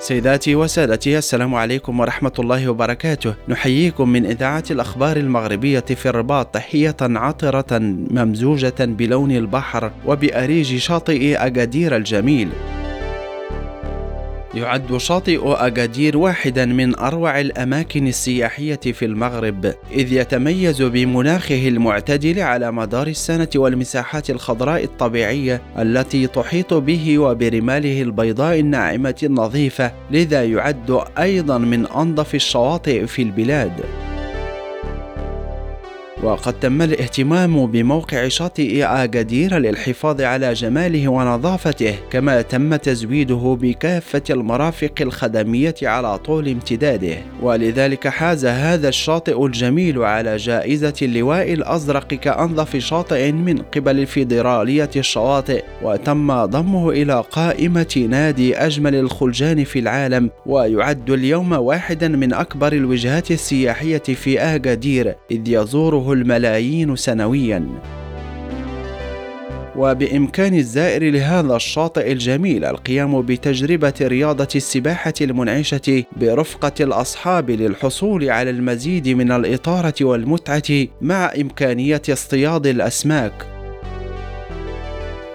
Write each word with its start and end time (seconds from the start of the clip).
سيداتي 0.00 0.54
وسادتي 0.54 1.18
السلام 1.18 1.54
عليكم 1.54 2.00
ورحمة 2.00 2.32
الله 2.38 2.68
وبركاته. 2.68 3.34
نحييكم 3.48 4.08
من 4.08 4.26
إذاعة 4.26 4.64
الأخبار 4.70 5.16
المغربية 5.16 5.80
في 5.80 6.06
الرباط 6.06 6.46
تحية 6.46 6.96
عطرة 7.00 7.78
ممزوجة 8.10 8.74
بلون 8.80 9.30
البحر 9.30 9.90
وبأريج 10.06 10.76
شاطئ 10.76 11.36
أجادير 11.36 11.96
الجميل. 11.96 12.48
يعد 14.54 14.96
شاطئ 14.96 15.40
أجادير 15.44 16.18
واحدا 16.18 16.64
من 16.64 16.98
أروع 16.98 17.40
الأماكن 17.40 18.06
السياحية 18.06 18.76
في 18.76 19.04
المغرب 19.04 19.74
إذ 19.92 20.12
يتميز 20.12 20.82
بمناخه 20.82 21.68
المعتدل 21.68 22.40
على 22.40 22.72
مدار 22.72 23.06
السنة 23.06 23.48
والمساحات 23.56 24.30
الخضراء 24.30 24.84
الطبيعية 24.84 25.62
التي 25.78 26.26
تحيط 26.26 26.74
به 26.74 27.18
وبرماله 27.18 28.02
البيضاء 28.02 28.60
الناعمة 28.60 29.16
النظيفة 29.22 29.92
لذا 30.10 30.44
يعد 30.44 31.00
أيضا 31.18 31.58
من 31.58 31.86
أنظف 31.86 32.34
الشواطئ 32.34 33.06
في 33.06 33.22
البلاد. 33.22 34.09
وقد 36.22 36.60
تم 36.60 36.82
الاهتمام 36.82 37.66
بموقع 37.66 38.28
شاطئ 38.28 38.84
آجادير 38.84 39.58
للحفاظ 39.58 40.20
على 40.20 40.52
جماله 40.52 41.08
ونظافته 41.08 41.94
كما 42.10 42.42
تم 42.42 42.76
تزويده 42.76 43.56
بكافة 43.60 44.22
المرافق 44.30 44.92
الخدمية 45.00 45.74
على 45.82 46.18
طول 46.18 46.48
امتداده. 46.48 47.16
ولذلك 47.42 48.08
حاز 48.08 48.46
هذا 48.46 48.88
الشاطئ 48.88 49.46
الجميل 49.46 50.02
على 50.02 50.36
جائزة 50.36 50.94
اللواء 51.02 51.52
الأزرق 51.52 52.06
كأنظف 52.06 52.76
شاطئ 52.76 53.32
من 53.32 53.58
قبل 53.58 54.06
فيدرالية 54.06 54.90
الشواطئ 54.96 55.64
وتم 55.82 56.44
ضمه 56.44 56.90
إلى 56.90 57.24
قائمة 57.30 58.06
نادي 58.08 58.56
أجمل 58.56 58.94
الخلجان 58.94 59.64
في 59.64 59.78
العالم 59.78 60.30
ويعد 60.46 61.10
اليوم 61.10 61.52
واحدا 61.52 62.08
من 62.08 62.32
أكبر 62.32 62.72
الوجهات 62.72 63.30
السياحية 63.30 63.98
في 63.98 64.40
آجادير 64.40 65.14
إذ 65.30 65.48
يزوره 65.48 66.09
الملايين 66.12 66.96
سنويا. 66.96 67.66
وبإمكان 69.76 70.54
الزائر 70.54 71.10
لهذا 71.12 71.56
الشاطئ 71.56 72.12
الجميل 72.12 72.64
القيام 72.64 73.22
بتجربة 73.22 73.92
رياضة 74.00 74.48
السباحة 74.56 75.14
المنعشة 75.20 76.04
برفقة 76.16 76.72
الأصحاب 76.80 77.50
للحصول 77.50 78.30
على 78.30 78.50
المزيد 78.50 79.08
من 79.08 79.32
الإطارة 79.32 79.94
والمتعة 80.00 80.86
مع 81.00 81.32
إمكانية 81.40 82.02
اصطياد 82.10 82.66
الأسماك. 82.66 83.59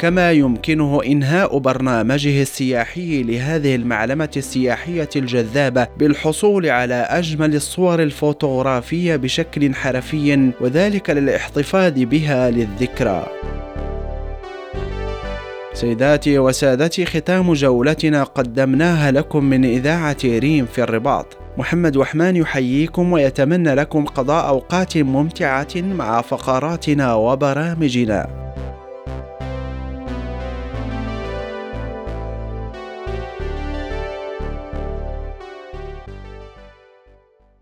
كما 0.00 0.32
يمكنه 0.32 1.00
إنهاء 1.06 1.58
برنامجه 1.58 2.42
السياحي 2.42 3.22
لهذه 3.22 3.74
المعلمة 3.74 4.30
السياحية 4.36 5.08
الجذابة 5.16 5.88
بالحصول 5.98 6.66
على 6.66 6.94
أجمل 6.94 7.54
الصور 7.54 8.02
الفوتوغرافية 8.02 9.16
بشكل 9.16 9.74
حرفي 9.74 10.52
وذلك 10.60 11.10
للاحتفاظ 11.10 11.92
بها 11.96 12.50
للذكرى. 12.50 13.26
سيداتي 15.72 16.38
وسادتي 16.38 17.04
ختام 17.06 17.52
جولتنا 17.52 18.24
قدمناها 18.24 19.10
لكم 19.10 19.44
من 19.44 19.64
إذاعة 19.64 20.16
ريم 20.24 20.66
في 20.66 20.82
الرباط 20.82 21.38
محمد 21.58 21.96
وحمان 21.96 22.36
يحييكم 22.36 23.12
ويتمنى 23.12 23.74
لكم 23.74 24.04
قضاء 24.04 24.48
أوقات 24.48 24.98
ممتعة 24.98 25.76
مع 25.76 26.20
فقراتنا 26.20 27.14
وبرامجنا 27.14 28.49